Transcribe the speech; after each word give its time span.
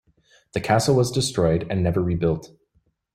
The 0.53 0.59
castle 0.61 0.95
was 0.95 1.11
destroyed 1.11 1.67
and 1.69 1.83
never 1.83 2.01
rebuilt. 2.01 2.49